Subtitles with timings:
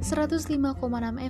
[0.00, 0.80] 105,6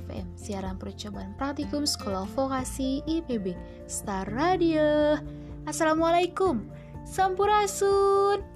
[0.06, 3.58] FM Siaran percobaan praktikum Sekolah Vokasi IPB
[3.90, 5.18] Star Radio.
[5.66, 6.70] Assalamualaikum.
[7.02, 8.46] Sampurasun.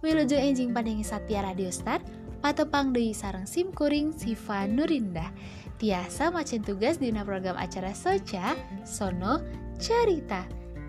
[0.00, 2.00] Wilujeng enjing padengi Satya Radio Star.
[2.40, 5.34] Patepang Dewi Sarang Sim Kuring Siva Nurindah
[5.74, 8.54] Tiasa macen tugas dina program acara Soca
[8.86, 9.42] Sono
[9.74, 10.46] Cerita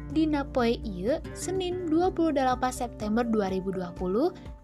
[0.09, 2.33] Dina poe iya Senin 28
[2.73, 3.93] September 2020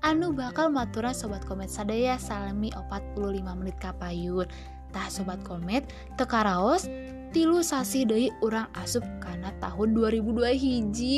[0.02, 4.50] anu bakal matura sobat komet sadaya salami 45 menit kapayun.
[4.89, 5.86] Tah sobat komet
[6.18, 6.89] tekaraos
[7.29, 11.15] tilu sasi deui urang asup karena tahun 2002 hiji.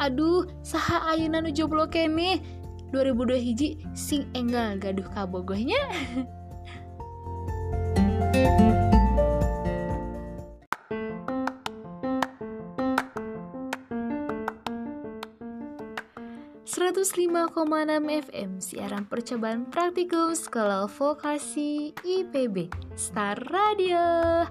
[0.00, 2.40] Aduh saha ayeuna nu joblo kene?
[2.94, 5.82] 2002 hiji sing enggal gaduh kabogohnya
[17.06, 17.54] 105,6
[18.34, 22.66] FM siaran percobaan praktikum Sekolah Vokasi IPB
[22.98, 24.42] Star Radio.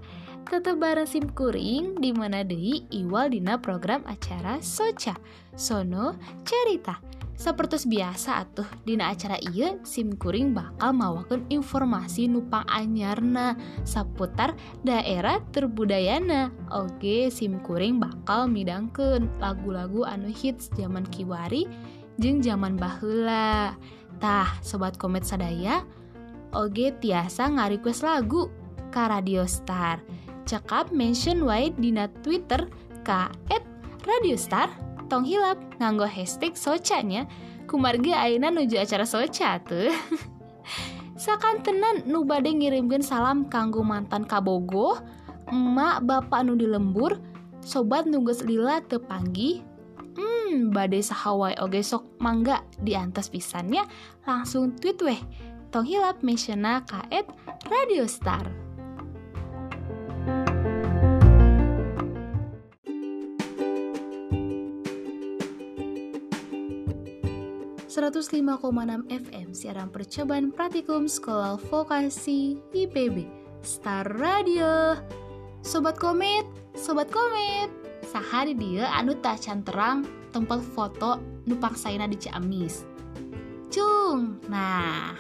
[0.48, 5.20] Tetap bareng sim kuring di mana deui iwal dina program acara Soca
[5.52, 6.16] Sono
[6.48, 6.95] Cerita.
[7.36, 14.56] Seperti biasa atuh dina acara iya sim kuring bakal mawakan informasi nupang anyarna seputar
[14.88, 16.56] daerah terbudayana.
[16.72, 21.67] Oke sim kuring bakal midangkeun lagu-lagu anu hits zaman kiwari
[22.19, 23.75] jeung zaman bahula.
[24.19, 25.83] Tah sobat komet sadaya
[26.55, 28.47] oge tiasa ngarequest lagu
[28.91, 29.99] ka Radio Star.
[30.47, 32.69] Cekap mention wae dina Twitter
[33.03, 33.33] ka
[34.05, 34.69] @radiostar
[35.11, 37.27] tong hilap nganggo hashtag socanya.
[37.66, 39.89] Kumarga ayeuna nuju acara soca tuh.
[41.25, 45.02] Sakan tenan nu bade ngirimkeun salam kanggo mantan kabogo
[45.49, 47.17] emak bapak nu di lembur
[47.66, 49.61] sobat nunggus lila tepanggih
[50.56, 53.84] Hmm, badai sahawai oge sok mangga di antas pisannya
[54.23, 55.20] langsung tweet weh.
[55.67, 57.28] Tong hilap mensiona kaet
[57.67, 58.48] Radio Star.
[67.92, 73.27] ...105,6 FM siaran percobaan praktikum Sekolah Vokasi IPB
[73.60, 74.95] Star Radio.
[75.60, 76.48] Sobat Komet,
[76.80, 77.67] Sobat Komet.
[78.08, 82.84] Sahari dia anu tak terang tempat foto nupak saina di Ciamis.
[83.72, 85.16] Cung nah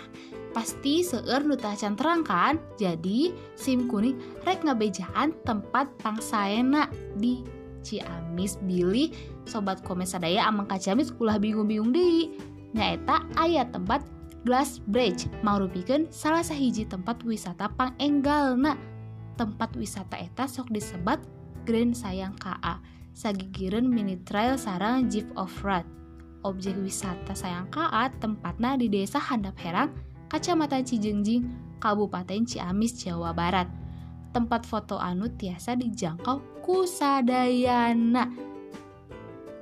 [0.51, 2.59] pasti seueur nu tacan terang kan?
[2.75, 7.39] Jadi sim kuning rek ngabejaan tempat pangsaena di
[7.79, 8.59] Ciamis.
[8.67, 9.15] Billy
[9.47, 12.27] sobat komen sadaya amang kacamis ulah bingung-bingung deh
[12.75, 14.03] nyaeta ayat tempat
[14.45, 18.77] Glass Bridge maurupikan salah sahiji tempat wisata pang enggalna.
[19.39, 21.19] Tempat wisata eta sok disebat
[21.65, 22.79] Grand Sayang KA
[23.15, 25.87] sagigireun mini trail sarang Jeep Off-Road.
[26.45, 29.89] Objek wisata Sayang KA tempatnya di desa Handap Herang
[30.29, 31.49] Kacamatan Cijengjing
[31.81, 33.65] Kabupaten Ciamis Jawa Barat.
[34.29, 38.29] Tempat foto anu tiasa dijangkau kusadayana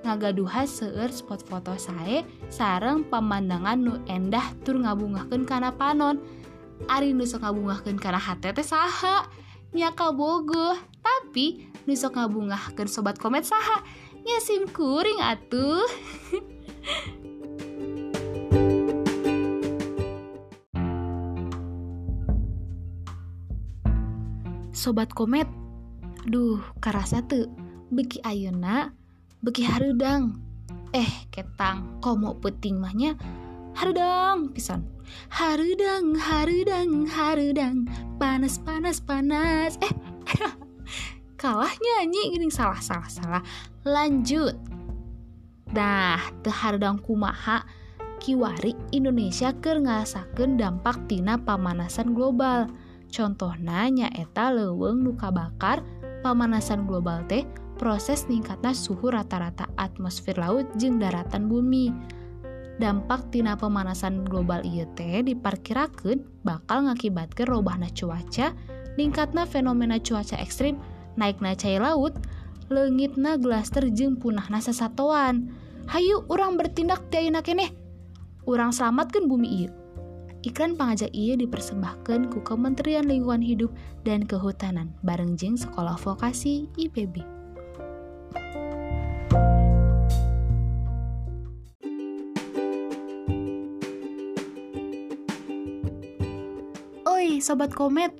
[0.03, 6.19] ngagaduha seueur spot foto sae sarang pemandangan nu endah tur ngabungahkeun kana panon.
[6.91, 9.23] Ari nu sok ngabungahkeun kana hate teh saha
[9.73, 10.77] nyaka bogoh.
[11.03, 13.83] Tapi nusok ngabungahkeun sobat komet saha.
[14.23, 15.83] Nya sim kuring atuh.
[24.73, 25.47] Sobat komet
[26.23, 27.51] Duh karasa tuh.
[27.91, 28.95] Beki ayeuna
[29.43, 30.39] Beki harudang.
[30.95, 33.19] Eh ketang komo peting mahnya
[33.73, 34.85] Harudang pisan.
[35.33, 37.89] Harudang harudang harudang.
[38.21, 39.77] Panas panas panas.
[39.81, 39.93] Eh
[41.41, 43.43] kalah nyanyi gini salah salah salah.
[43.83, 44.53] Lanjut.
[45.73, 47.65] Nah tehardang kumaha
[48.21, 52.69] kiwari Indonesia keur ngasakeun dampak tina pamanasan global.
[53.13, 55.85] Contohnya nyaeta leweng nuka bakar
[56.23, 57.43] pamanasan global teh
[57.77, 61.91] proses ningkatnya suhu rata-rata atmosfer laut jeung daratan bumi
[62.81, 68.55] dampak tina pemanasan global ieu teh diparkirakeun bakal ngakibatkeun robahna cuaca
[68.97, 70.77] ningkatna fenomena cuaca ekstrim
[71.17, 72.17] naikna cai laut
[72.73, 75.51] lengitna glaster jeung punahna sasatoan.
[75.83, 77.69] Hayu orang bertindak ti ayeuna keneh.
[78.47, 79.71] Urang selamatkeun bumi ieu.
[80.43, 83.71] Iklan pangajak iya dipersembahkan ku Kementerian Lingkungan Hidup
[84.03, 87.42] dan Kehutanan bareng jeung Sekolah Vokasi IPB.
[97.43, 98.15] sobat komet.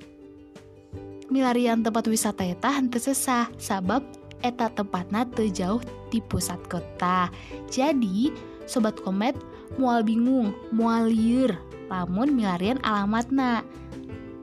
[1.32, 3.48] Milarian tempat wisata eta hante sesah.
[3.56, 4.04] Sabab
[4.44, 5.80] eta tempatna terjauh
[6.12, 7.32] di pusat kota.
[7.72, 8.36] Jadi
[8.68, 9.40] sobat komet
[9.80, 11.56] mual bingung mual liur.
[11.88, 13.64] Lamun milarian alamatna.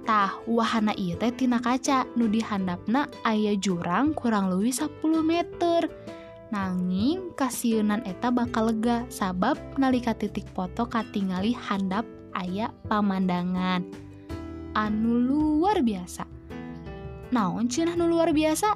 [0.08, 2.08] Tah wahana ieu teh tina kaca.
[2.16, 5.92] Nu dihandapna aya jurang kurang lebih 10 meter.
[6.50, 9.04] Nanging kasiunan eta bakal lega.
[9.12, 14.09] Sabab nalika titik foto katingali handap aya pamandangan.
[14.74, 16.26] Anu luar biasa.
[17.30, 18.74] Naon cenah nu luar biasa?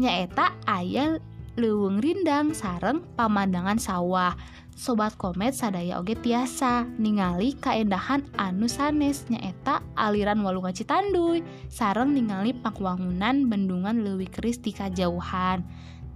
[0.00, 1.20] Nyaeta aya
[1.54, 4.34] leweng rindang sareng pamandangan sawah.
[4.74, 12.50] Sobat komet sadaya oge tiasa ningali kaendahan anu sanes nyaeta aliran walungan Citanduy sareng ningali
[12.58, 15.62] pakwangunan bendungan leuwih keris di kajauhan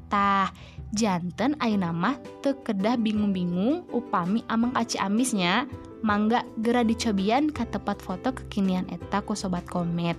[0.08, 0.52] tah
[0.96, 5.69] jantan ayeuna mah teu kedah bingung-bingung upami amang aci amisnya.
[5.99, 10.14] Mangga gera dicobian ke tempat foto kekinian eta ku sobat komet.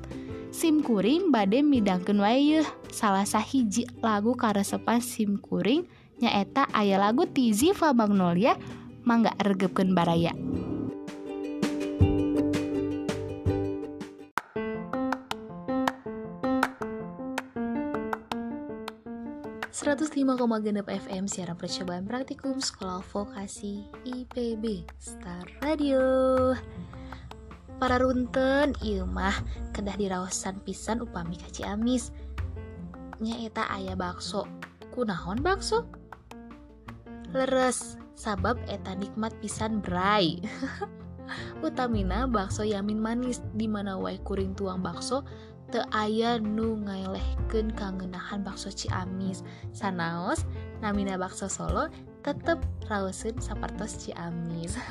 [0.50, 5.86] SIM kuring bade midangkeun wae salah sahiji lagu karesepan SIM kuring
[6.20, 8.58] nyaeta aya lagu Tizi Magnolia
[9.08, 10.36] mangga regepkeun baraya.
[20.62, 26.54] Genep FM siaran percobaan praktikum Sekolah Vokasi IPB Star Radio.
[27.82, 29.34] Para runten ieu mah
[29.74, 32.14] kedah diraosan pisan upami kaci amis
[33.18, 34.46] nyaeta ayah bakso.
[34.94, 35.90] Kunahon bakso?
[37.34, 40.38] Leres sabab eta nikmat pisan bray
[41.66, 45.26] utamina bakso yamin manis di mana wae kuring tuang bakso
[45.70, 49.46] teu aya nu ngaelehkeun kangenahan bakso Ciamis.
[49.74, 50.46] Sanaos
[50.82, 51.94] namina bakso Solo
[52.26, 52.58] tetep
[52.90, 54.76] raoseun sapartos Ciamis.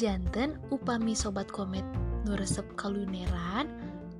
[0.00, 1.86] Janten upami sobat komet
[2.28, 3.70] nu resep kaluneran,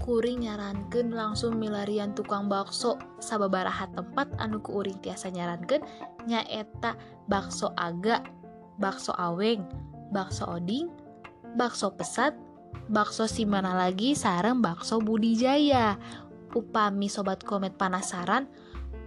[0.00, 5.82] kuring nyarankan langsung milarian tukang bakso sababaraha tempat anu kuuring tiasa nyarankan
[6.24, 6.96] nyaeta
[7.28, 8.22] bakso aga,
[8.78, 9.66] bakso aweng,
[10.14, 10.88] bakso oding,
[11.58, 12.32] bakso pesat,
[12.86, 15.98] bakso si mana lagi sarang bakso budijaya.
[16.56, 18.48] Upami sobat komet panasaran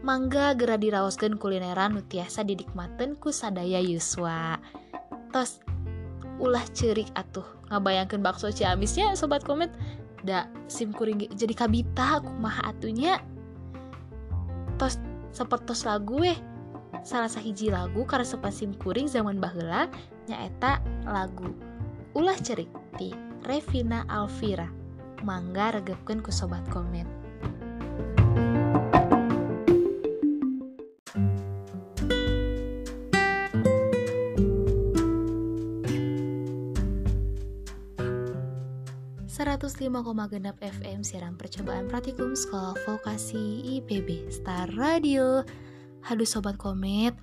[0.05, 4.61] mangga gera diraoskeun kulineran nu tiasa didikmaten ku sadaya yuswa.
[5.33, 5.63] Tos
[6.39, 9.73] ulah cerik atuh ngabayangkeun bakso ciamisnya sobat komet.
[10.19, 13.23] Da sim kuring jadi kabita kumaha atunya
[14.75, 14.99] tos
[15.31, 16.35] sepertos lagu eh
[17.03, 19.87] salah sahiji lagu karena sepan sim kuring zaman bahula
[20.27, 21.55] nyaeta lagu
[22.11, 22.67] ulah cerik
[22.99, 24.67] di Revina Alvira.
[25.23, 27.19] Mangga regepkan ku sobat komen.
[39.39, 40.03] 105,6
[40.59, 45.47] FM siaran percobaan praktikum sekolah vokasi IPB Star Radio.
[46.03, 47.15] Haduh Sobat Komet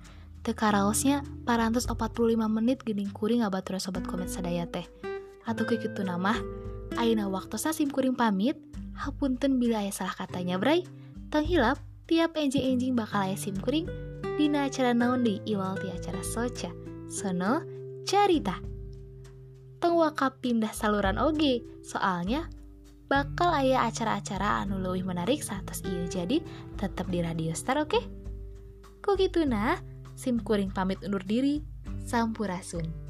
[0.45, 4.85] Teka raosnya parantos 45 menit gening kuring abad Sobat Komet sadaya teh
[5.47, 6.35] Atau kayak gitu nama
[6.99, 8.59] Aina waktu sasim kuring pamit
[8.93, 10.83] Hapunten bila ayah salah katanya bray
[11.31, 13.87] Tang hilap tiap enjing-enjing bakal ayah sim kuring
[14.35, 16.69] Dina acara naon di iwal ti acara soca
[17.07, 17.63] Sono
[18.03, 18.67] carita
[19.97, 22.45] wakap pindah saluran oge soalnya
[23.09, 26.37] bakal ayah acara-acara anu lebih menarik saat iya jadi
[26.77, 27.97] tetap di Radio Star oke?
[27.97, 28.03] Okay?
[29.01, 29.79] Kok gitu nah,
[30.13, 31.63] sim kuring pamit undur diri,
[32.03, 33.06] sampurasun.